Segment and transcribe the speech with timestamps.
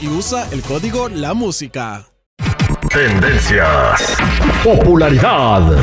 [0.00, 2.06] Y usa el código La Música.
[2.88, 4.16] Tendencias.
[4.64, 5.76] Popularidad.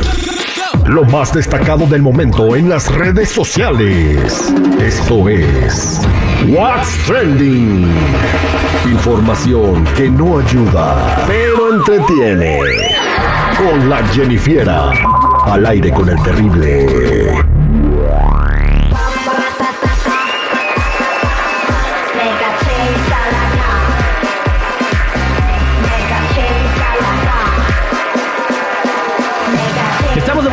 [0.86, 4.52] Lo más destacado del momento en las redes sociales.
[4.80, 6.00] Esto es
[6.48, 7.88] What's Trending.
[8.90, 12.58] Información que no ayuda, pero entretiene.
[13.56, 14.90] Con la Jennifiera.
[15.44, 17.55] Al aire con el terrible.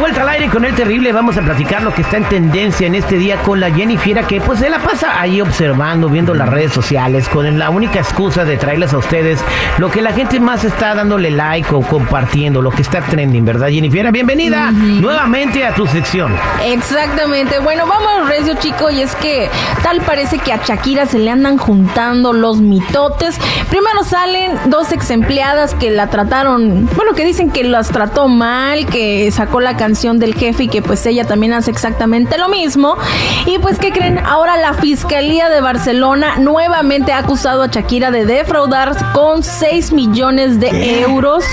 [0.04, 1.14] Vuelta al aire con el terrible.
[1.14, 4.28] Vamos a platicar lo que está en tendencia en este día con la Jenny Fiera,
[4.28, 8.44] que pues se la pasa ahí observando, viendo las redes sociales, con la única excusa
[8.44, 9.40] de traerles a ustedes
[9.78, 13.70] lo que la gente más está dándole like o compartiendo, lo que está trending, ¿verdad,
[13.70, 14.12] Jenny Fiera?
[14.12, 16.36] Bienvenida nuevamente a tu sección.
[16.66, 17.60] Exactamente.
[17.60, 18.90] Bueno, vamos recio, chico.
[18.90, 19.50] Y es que
[19.84, 23.40] tal parece que a Shakira se le andan juntando los mitotes.
[23.70, 28.86] Primero salen dos ex empleadas que la trataron, bueno, que dicen que las trató mal,
[28.88, 32.98] que sacó la canción del jefe y que pues ella también hace exactamente lo mismo.
[33.46, 34.18] Y pues, ¿qué creen?
[34.18, 40.60] Ahora la Fiscalía de Barcelona nuevamente ha acusado a Shakira de defraudar con 6 millones
[40.60, 41.44] de euros.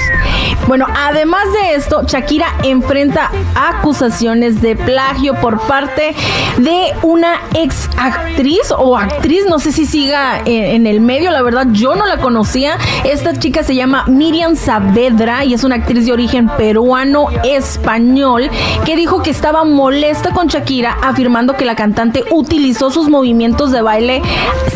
[0.66, 6.14] Bueno, además de esto, Shakira enfrenta acusaciones de plagio por parte
[6.56, 11.42] de una ex actriz o actriz, no sé si siga en, en el medio, la
[11.42, 12.78] verdad yo no la conocía.
[13.04, 18.29] Esta chica se llama Miriam Saavedra y es una actriz de origen peruano español
[18.84, 23.82] que dijo que estaba molesta con Shakira afirmando que la cantante utilizó sus movimientos de
[23.82, 24.22] baile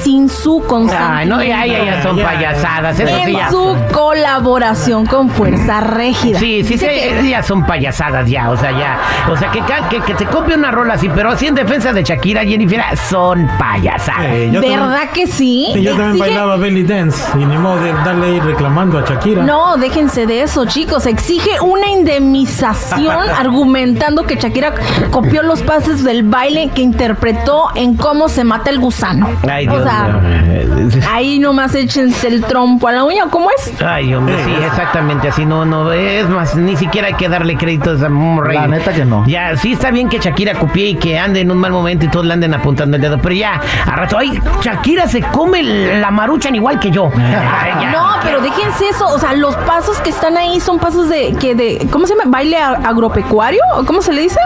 [0.02, 1.14] sin su consentimiento.
[1.14, 2.98] Ay, no, ya, ya, ya son payasadas.
[3.00, 3.50] Eso sí, en ya.
[3.50, 6.38] su colaboración con Fuerza Régida.
[6.38, 8.98] Sí, sí, sí, que- ya son payasadas ya, o sea, ya.
[9.32, 9.60] O sea, que,
[9.90, 13.48] que, que te copie una rola así, pero así en defensa de Shakira, Jennifer, son
[13.58, 14.24] payasadas.
[14.26, 15.66] Eh, ¿Verdad que sí?
[15.72, 19.04] también, yo también Exige- bailaba belly dance y ni modo de darle ahí reclamando a
[19.04, 19.42] Shakira.
[19.42, 21.06] No, déjense de eso, chicos.
[21.06, 24.72] Exige una indemnización argumentando que Shakira
[25.10, 29.28] copió los pases del baile que interpretó en cómo se mata el gusano.
[29.50, 31.02] Ay, o Dios sea, mío.
[31.10, 33.72] ahí nomás échense el trompo a la uña, ¿cómo es?
[33.82, 35.44] Ay, hombre, sí, exactamente así.
[35.44, 38.52] No, no, es más, ni siquiera hay que darle crédito a esa morra.
[38.52, 39.24] La neta que no.
[39.26, 42.08] Ya, sí está bien que Shakira copie y que ande en un mal momento y
[42.08, 46.10] todos le anden apuntando el dedo, pero ya, a rato, ay, Shakira se come la
[46.10, 47.10] maruchan igual que yo.
[47.16, 47.86] Ay.
[47.92, 51.54] No, pero déjense eso, o sea, los pasos que están ahí son pasos de que
[51.54, 52.30] de ¿cómo se llama?
[52.30, 52.78] baile a-
[53.24, 54.38] agropecuario, ¿o ¿cómo se le dice?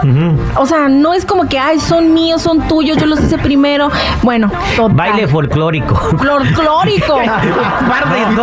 [0.55, 3.89] O sea, no es como que ay, son míos, son tuyos, yo los hice primero.
[4.21, 4.95] Bueno, total.
[4.95, 5.95] Baile folclórico.
[5.95, 7.15] folclórico.
[7.89, 8.35] Par de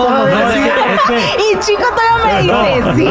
[1.08, 1.45] que- y
[1.90, 3.04] todavía me dice, sí.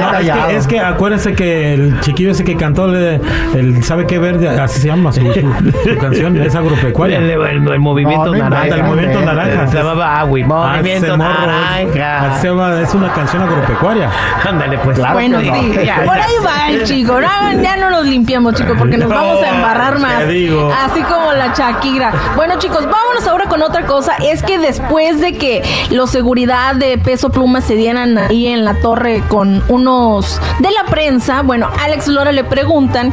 [0.00, 3.20] No, es, que, es que acuérdense que el chiquillo ese que cantó el,
[3.54, 4.48] el ¿sabe qué verde?
[4.48, 7.18] Así se llama su, su- su canción, es agropecuaria.
[7.18, 8.74] El, el- el movimiento No, no naranja.
[8.76, 9.66] El movimiento naranja.
[9.68, 10.44] Se llamaba Agui.
[10.44, 12.38] Movimiento naranja.
[12.40, 14.10] se llama- es una canción agropecuaria.
[14.48, 14.98] Ándale, pues.
[14.98, 15.50] Claro Bueno, sí,
[15.84, 17.20] Ya, por ahí va el chico.
[17.20, 20.18] No, ya no nos limpiamos, chicos, porque nos No, vamos a embarrar más.
[20.18, 20.72] te digo.
[20.84, 22.12] Así como la Shakira.
[22.36, 24.12] Bueno, chicos, vámonos ahora con otra cosa.
[24.22, 28.74] Es que después de que los seguridad de peso pluma se dieran ahí en la
[28.74, 33.12] torre con unos de la prensa, bueno, Alex Lora le preguntan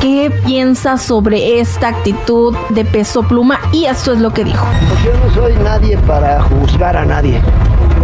[0.00, 4.66] qué piensa sobre esta actitud de peso pluma y esto es lo que dijo.
[5.04, 7.40] Yo no soy nadie para juzgar a nadie.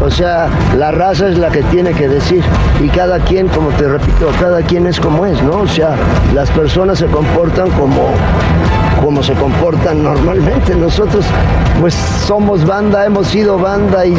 [0.02, 0.48] O sea,
[0.78, 2.42] la raza es la que tiene que decir.
[2.82, 5.58] Y cada quien, como te repito, cada quien es como es, ¿no?
[5.58, 5.94] O sea,
[6.34, 8.08] las personas se comportan como,
[9.02, 10.74] como se comportan normalmente.
[10.74, 11.24] Nosotros,
[11.80, 14.14] pues, somos banda, hemos sido banda y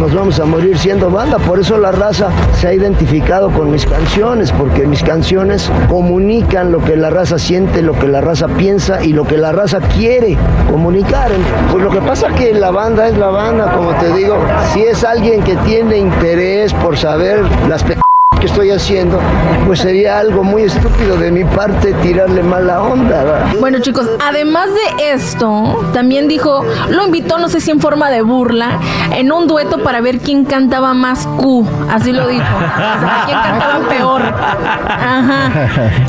[0.00, 1.38] nos vamos a morir siendo banda.
[1.38, 2.28] Por eso la raza
[2.58, 7.82] se ha identificado con mis canciones, porque mis canciones comunican lo que la raza siente,
[7.82, 10.36] lo que la raza piensa y lo que la raza quiere
[10.70, 11.30] comunicar.
[11.70, 14.36] Pues lo que pasa que la banda es la banda, como te digo,
[14.72, 17.96] si es alguien que tiene interés por saber las pe
[18.42, 19.20] que estoy haciendo,
[19.68, 23.22] pues sería algo muy estúpido de mi parte tirarle mala onda.
[23.22, 23.46] ¿verdad?
[23.60, 24.66] Bueno chicos, además
[24.98, 28.80] de esto, también dijo, lo invitó, no sé si en forma de burla,
[29.16, 31.64] en un dueto para ver quién cantaba más Q.
[31.88, 32.42] Así lo dijo.
[32.42, 34.22] O sea, quién cantaba peor.
[34.22, 35.50] Ajá.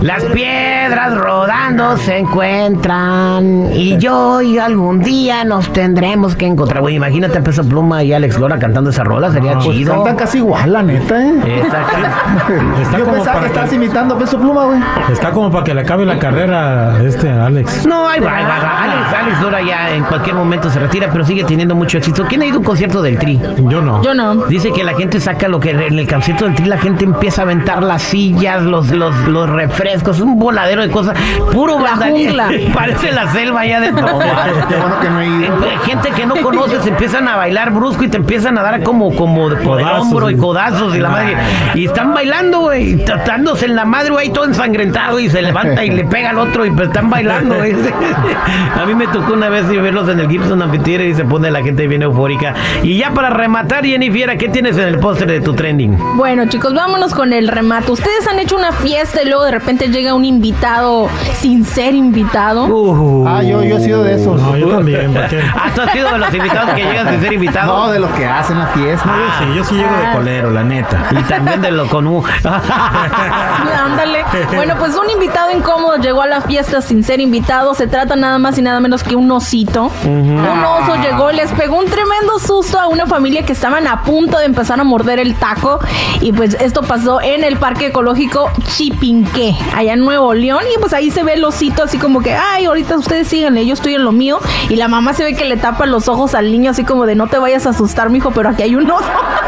[0.01, 6.81] Las piedras rodando se encuentran y yo y algún día nos tendremos que encontrar.
[6.81, 9.93] Güey, imagínate a Peso Pluma y Alex Lora cantando esa rola, sería Pues chido.
[9.93, 11.33] cantan casi igual, la neta, ¿eh?
[11.63, 11.97] Exacto.
[12.81, 14.79] Está Yo como pensaba para que que- estás imitando a Peso Pluma, güey.
[15.11, 17.85] Está como para que le acabe la carrera a este Alex.
[17.85, 18.83] No, ahí va, ahí va, ahí va.
[18.83, 22.25] Alex, Alex Lora ya en cualquier momento se retira, pero sigue teniendo mucho éxito.
[22.27, 23.39] ¿Quién ha ido a un concierto del Tri?
[23.69, 24.01] Yo no.
[24.03, 24.35] Yo no.
[24.45, 27.41] Dice que la gente saca lo que en el concierto del Tri la gente empieza
[27.41, 31.17] a aventar las sillas, los, los, los refrescos, un voladero de cosas.
[31.51, 32.49] Puro La jungla.
[32.73, 34.05] Parece la selva allá dentro.
[34.69, 35.65] Qué bueno que no he ido.
[35.65, 39.13] Eh, Gente que no conoces empiezan a bailar brusco y te empiezan a dar como,
[39.15, 41.35] como de por el Codazos, hombro y codazos y la madre.
[41.75, 45.89] Y están bailando, güey, tratándose en la madre, güey, todo ensangrentado y se levanta y
[45.89, 47.73] le pega al otro y pues están bailando, güey.
[48.81, 51.51] A mí me tocó una vez ir verlos en el Gibson Amphitheater y se pone
[51.51, 52.53] la gente bien eufórica.
[52.83, 55.97] Y ya para rematar, Jennifer, ¿qué tienes en el póster de tu trending?
[56.15, 57.91] Bueno chicos, vámonos con el remate.
[57.91, 62.65] ¿Ustedes han hecho una fiesta y luego de repente llega un invitado sin ser invitado?
[62.65, 63.25] Uh.
[63.27, 64.41] Ah, yo, yo he sido de esos.
[64.41, 65.13] No, yo también.
[65.55, 67.67] Ah, ¿tú has sido de los invitados que llegan sin ser invitados?
[67.67, 69.05] No, de los que hacen la fiesta.
[69.05, 71.09] No, yo sí, yo sí llego de colero, la neta.
[71.11, 72.02] Y también de lo con
[73.85, 74.23] Ándale.
[74.55, 77.73] Bueno, pues un invitado incómodo llegó a la fiesta sin ser invitado.
[77.73, 79.91] Se trata nada más y nada menos que un osito.
[80.05, 84.37] Un oso llegó, les pegó un tremendo susto a una familia que estaban a punto
[84.37, 85.79] de empezar a morder el taco.
[86.21, 90.63] Y pues esto pasó en el Parque Ecológico Chipinqué, allá en Nuevo León.
[90.75, 93.73] Y pues ahí se ve el osito así como que, ay, ahorita ustedes síganle, yo
[93.73, 94.39] estoy en lo mío.
[94.69, 97.15] Y la mamá se ve que le tapa los ojos al niño así como de
[97.15, 99.05] no te vayas a asustar, mijo, pero aquí hay un oso.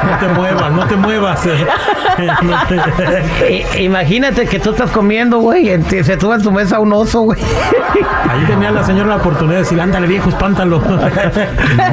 [0.09, 1.41] No te muevas, no te muevas.
[3.79, 7.39] Imagínate que tú estás comiendo, güey, se sube en tu mesa un oso, güey.
[8.85, 10.79] La señora la oportunidad de decir, ándale viejo, espántalo.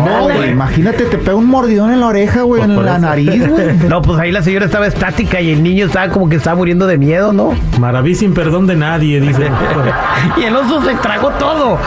[0.04, 0.50] No, güey.
[0.50, 3.78] Imagínate, te pega un mordidón en la oreja, güey, en la nariz, güey.
[3.88, 6.86] No, pues ahí la señora estaba estática y el niño estaba como que estaba muriendo
[6.86, 7.54] de miedo, ¿no?
[7.80, 9.50] Maraví sin perdón de nadie, dice.
[10.36, 11.78] Y el oso se tragó todo.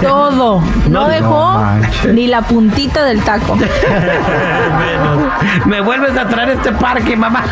[0.00, 0.62] Todo.
[0.88, 1.62] No, dejó
[2.12, 3.58] ni la puntita del taco.
[5.66, 7.44] Me vuelves a traer este parque, mamá.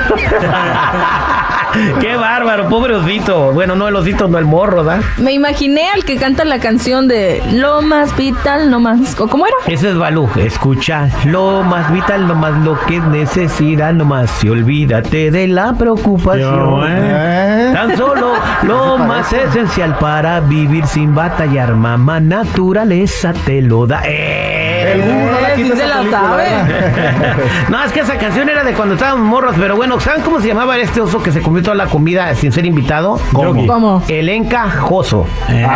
[2.01, 3.53] Qué bárbaro, pobre osito.
[3.53, 5.03] Bueno, no el osito, no el morro, ¿verdad?
[5.19, 9.19] Me imaginé al que canta la canción de Lo más vital, no más.
[9.19, 9.57] ¿o ¿Cómo era?
[9.67, 10.29] Ese es Balú.
[10.37, 14.45] Escucha lo más vital, lo más lo que es necesidad, no más.
[14.45, 16.55] Y olvídate de la preocupación.
[16.55, 17.71] Yo, ¿eh?
[17.71, 17.71] ¿Eh?
[17.73, 18.35] Tan solo
[18.65, 24.03] lo más esencial para vivir sin batallar, mamá naturaleza te lo da.
[24.05, 24.58] ¡Eh!
[24.81, 26.45] El no la Eh, sí quita se esa la película, sabe.
[26.45, 27.37] ¿verdad?
[27.69, 30.49] No, es que esa canción era de cuando estábamos morros, pero bueno, ¿saben cómo se
[30.49, 33.21] llamaba este oso que se comió toda la comida sin ser invitado?
[33.33, 33.67] Yogi.
[33.67, 34.03] ¿Cómo?
[34.09, 35.27] El encajoso.
[35.51, 35.69] No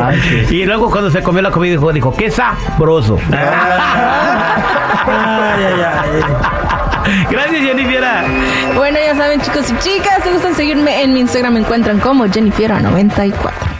[0.00, 0.50] manches.
[0.50, 3.18] Y luego cuando se comió la comida dijo, dijo, qué sabroso.
[5.06, 6.22] Ay, ay, ay.
[7.30, 8.02] Gracias, Jennifer.
[8.74, 12.24] Bueno, ya saben, chicos y chicas, si gustan seguirme en mi Instagram, me encuentran como
[12.24, 13.73] Jennifiera94.